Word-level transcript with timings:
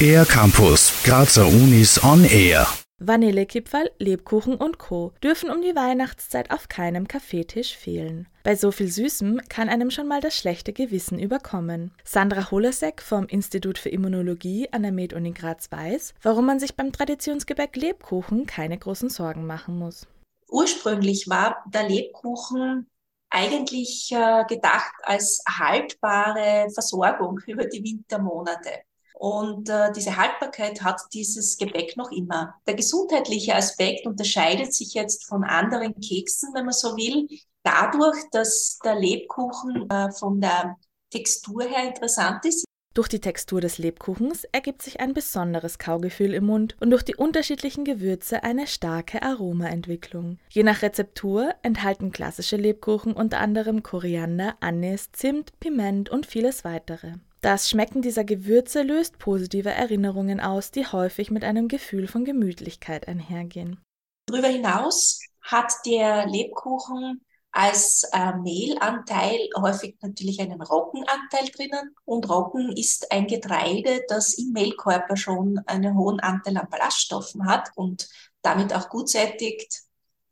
Air 0.00 0.26
Campus, 0.26 0.92
Grazer 1.04 1.46
Unis 1.46 2.02
on 2.04 2.22
Air. 2.24 2.66
Vanillekipferl, 2.98 3.90
Lebkuchen 3.98 4.56
und 4.56 4.78
Co. 4.78 5.14
dürfen 5.22 5.50
um 5.50 5.62
die 5.62 5.74
Weihnachtszeit 5.74 6.50
auf 6.50 6.68
keinem 6.68 7.08
Kaffeetisch 7.08 7.74
fehlen. 7.74 8.28
Bei 8.42 8.56
so 8.56 8.72
viel 8.72 8.88
Süßem 8.88 9.40
kann 9.48 9.70
einem 9.70 9.90
schon 9.90 10.06
mal 10.06 10.20
das 10.20 10.36
schlechte 10.36 10.74
Gewissen 10.74 11.18
überkommen. 11.18 11.92
Sandra 12.04 12.50
Holasek 12.50 13.00
vom 13.00 13.26
Institut 13.26 13.78
für 13.78 13.88
Immunologie 13.88 14.68
an 14.70 14.82
der 14.82 14.92
Med-Uni 14.92 15.32
Graz 15.32 15.72
weiß, 15.72 16.12
warum 16.20 16.44
man 16.44 16.60
sich 16.60 16.76
beim 16.76 16.92
Traditionsgebäck 16.92 17.74
Lebkuchen 17.76 18.44
keine 18.44 18.76
großen 18.76 19.08
Sorgen 19.08 19.46
machen 19.46 19.78
muss. 19.78 20.06
Ursprünglich 20.50 21.26
war 21.28 21.64
der 21.72 21.88
Lebkuchen 21.88 22.86
eigentlich 23.30 24.10
äh, 24.12 24.44
gedacht 24.46 24.92
als 25.04 25.42
haltbare 25.48 26.68
Versorgung 26.74 27.40
über 27.46 27.64
die 27.64 27.82
Wintermonate. 27.82 28.82
Und 29.18 29.70
äh, 29.70 29.90
diese 29.92 30.14
Haltbarkeit 30.14 30.82
hat 30.82 31.00
dieses 31.14 31.56
Gebäck 31.56 31.96
noch 31.96 32.12
immer. 32.12 32.54
Der 32.66 32.74
gesundheitliche 32.74 33.54
Aspekt 33.54 34.06
unterscheidet 34.06 34.74
sich 34.74 34.92
jetzt 34.92 35.24
von 35.24 35.42
anderen 35.42 35.98
Keksen, 36.00 36.52
wenn 36.52 36.66
man 36.66 36.74
so 36.74 36.96
will, 36.98 37.26
dadurch, 37.62 38.18
dass 38.32 38.78
der 38.84 38.96
Lebkuchen 38.96 39.88
äh, 39.88 40.12
von 40.12 40.38
der 40.42 40.76
Textur 41.10 41.62
her 41.62 41.88
interessant 41.88 42.44
ist. 42.44 42.66
Durch 42.92 43.08
die 43.08 43.20
Textur 43.20 43.62
des 43.62 43.78
Lebkuchens 43.78 44.44
ergibt 44.52 44.82
sich 44.82 45.00
ein 45.00 45.14
besonderes 45.14 45.78
Kaugefühl 45.78 46.34
im 46.34 46.44
Mund 46.44 46.76
und 46.80 46.90
durch 46.90 47.02
die 47.02 47.16
unterschiedlichen 47.16 47.84
Gewürze 47.84 48.42
eine 48.42 48.66
starke 48.66 49.22
Aromaentwicklung. 49.22 50.38
Je 50.50 50.62
nach 50.62 50.82
Rezeptur 50.82 51.54
enthalten 51.62 52.12
klassische 52.12 52.56
Lebkuchen 52.56 53.14
unter 53.14 53.38
anderem 53.38 53.82
Koriander, 53.82 54.56
Anis, 54.60 55.10
Zimt, 55.12 55.58
Piment 55.58 56.10
und 56.10 56.26
vieles 56.26 56.64
weitere. 56.64 57.14
Das 57.46 57.70
Schmecken 57.70 58.02
dieser 58.02 58.24
Gewürze 58.24 58.82
löst 58.82 59.20
positive 59.20 59.70
Erinnerungen 59.70 60.40
aus, 60.40 60.72
die 60.72 60.84
häufig 60.84 61.30
mit 61.30 61.44
einem 61.44 61.68
Gefühl 61.68 62.08
von 62.08 62.24
Gemütlichkeit 62.24 63.06
einhergehen. 63.06 63.80
Darüber 64.28 64.48
hinaus 64.48 65.20
hat 65.42 65.72
der 65.86 66.26
Lebkuchen 66.26 67.24
als 67.52 68.02
äh, 68.12 68.32
Mehlanteil 68.38 69.38
häufig 69.56 69.96
natürlich 70.00 70.40
einen 70.40 70.60
Roggenanteil 70.60 71.46
drinnen. 71.54 71.94
Und 72.04 72.28
Roggen 72.28 72.76
ist 72.76 73.12
ein 73.12 73.28
Getreide, 73.28 74.02
das 74.08 74.34
im 74.34 74.50
Mehlkörper 74.50 75.16
schon 75.16 75.60
einen 75.66 75.96
hohen 75.96 76.18
Anteil 76.18 76.56
an 76.56 76.68
Ballaststoffen 76.68 77.46
hat 77.46 77.70
und 77.76 78.08
damit 78.42 78.74
auch 78.74 78.88
gut 78.88 79.08
sättigt 79.08 79.82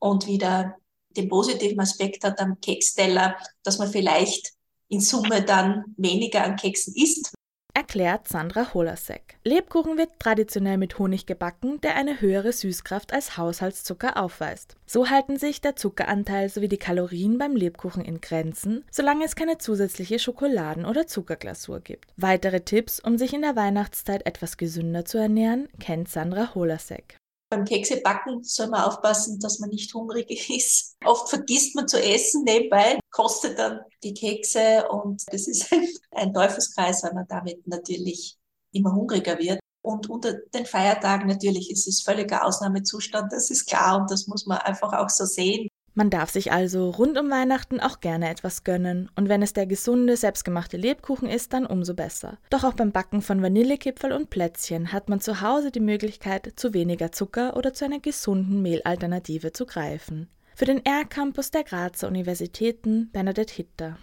und 0.00 0.26
wieder 0.26 0.74
den 1.10 1.28
positiven 1.28 1.78
Aspekt 1.78 2.24
hat 2.24 2.40
am 2.40 2.60
Keksteller, 2.60 3.36
dass 3.62 3.78
man 3.78 3.88
vielleicht 3.88 4.53
in 4.88 5.00
Summe 5.00 5.42
dann 5.42 5.84
weniger 5.96 6.44
an 6.44 6.56
Keksen 6.56 6.94
isst. 6.96 7.34
Erklärt 7.76 8.28
Sandra 8.28 8.72
Holasek. 8.72 9.36
Lebkuchen 9.42 9.98
wird 9.98 10.20
traditionell 10.20 10.78
mit 10.78 11.00
Honig 11.00 11.26
gebacken, 11.26 11.80
der 11.80 11.96
eine 11.96 12.20
höhere 12.20 12.52
Süßkraft 12.52 13.12
als 13.12 13.36
Haushaltszucker 13.36 14.16
aufweist. 14.16 14.76
So 14.86 15.10
halten 15.10 15.38
sich 15.38 15.60
der 15.60 15.74
Zuckeranteil 15.74 16.48
sowie 16.48 16.68
die 16.68 16.76
Kalorien 16.76 17.36
beim 17.36 17.56
Lebkuchen 17.56 18.04
in 18.04 18.20
Grenzen, 18.20 18.84
solange 18.92 19.24
es 19.24 19.34
keine 19.34 19.58
zusätzliche 19.58 20.20
Schokoladen- 20.20 20.86
oder 20.86 21.08
Zuckerglasur 21.08 21.80
gibt. 21.80 22.12
Weitere 22.16 22.60
Tipps, 22.60 23.00
um 23.00 23.18
sich 23.18 23.34
in 23.34 23.42
der 23.42 23.56
Weihnachtszeit 23.56 24.24
etwas 24.24 24.56
gesünder 24.56 25.04
zu 25.04 25.18
ernähren, 25.18 25.68
kennt 25.80 26.08
Sandra 26.08 26.54
Holasek 26.54 27.18
beim 27.54 27.64
Keksebacken 27.64 28.42
soll 28.42 28.68
man 28.68 28.82
aufpassen, 28.82 29.38
dass 29.38 29.60
man 29.60 29.70
nicht 29.70 29.92
hungrig 29.94 30.28
ist. 30.50 30.96
Oft 31.04 31.28
vergisst 31.28 31.74
man 31.74 31.88
zu 31.88 32.02
essen 32.02 32.44
nebenbei, 32.44 32.98
kostet 33.10 33.58
dann 33.58 33.80
die 34.02 34.14
Kekse 34.14 34.88
und 34.90 35.22
das 35.28 35.46
ist 35.46 35.72
ein, 35.72 35.88
ein 36.10 36.34
Teufelskreis, 36.34 37.02
weil 37.02 37.14
man 37.14 37.26
damit 37.28 37.66
natürlich 37.66 38.36
immer 38.72 38.92
hungriger 38.92 39.38
wird. 39.38 39.60
Und 39.82 40.08
unter 40.08 40.32
den 40.54 40.64
Feiertagen 40.64 41.28
natürlich 41.28 41.70
ist 41.70 41.86
es 41.86 42.02
völliger 42.02 42.44
Ausnahmezustand, 42.46 43.32
das 43.32 43.50
ist 43.50 43.66
klar 43.66 44.00
und 44.00 44.10
das 44.10 44.26
muss 44.26 44.46
man 44.46 44.58
einfach 44.58 44.94
auch 44.94 45.10
so 45.10 45.26
sehen. 45.26 45.68
Man 45.96 46.10
darf 46.10 46.30
sich 46.30 46.50
also 46.50 46.90
rund 46.90 47.16
um 47.18 47.30
Weihnachten 47.30 47.78
auch 47.78 48.00
gerne 48.00 48.28
etwas 48.28 48.64
gönnen. 48.64 49.08
Und 49.14 49.28
wenn 49.28 49.42
es 49.42 49.52
der 49.52 49.66
gesunde, 49.66 50.16
selbstgemachte 50.16 50.76
Lebkuchen 50.76 51.28
ist, 51.28 51.52
dann 51.52 51.66
umso 51.66 51.94
besser. 51.94 52.38
Doch 52.50 52.64
auch 52.64 52.74
beim 52.74 52.90
Backen 52.90 53.22
von 53.22 53.42
Vanillekipferl 53.42 54.12
und 54.12 54.28
Plätzchen 54.28 54.92
hat 54.92 55.08
man 55.08 55.20
zu 55.20 55.40
Hause 55.40 55.70
die 55.70 55.78
Möglichkeit, 55.78 56.54
zu 56.56 56.74
weniger 56.74 57.12
Zucker 57.12 57.56
oder 57.56 57.72
zu 57.72 57.84
einer 57.84 58.00
gesunden 58.00 58.60
Mehlalternative 58.60 59.52
zu 59.52 59.66
greifen. 59.66 60.28
Für 60.56 60.64
den 60.64 60.84
R-Campus 60.84 61.52
der 61.52 61.62
Grazer 61.62 62.08
Universitäten 62.08 63.10
Bernadette 63.12 63.54
Hitter. 63.54 63.96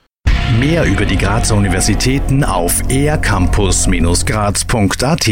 Mehr 0.60 0.86
über 0.86 1.06
die 1.06 1.18
Grazer 1.18 1.56
Universitäten 1.56 2.44
auf 2.44 2.82
ercampus-graz.at 2.90 5.28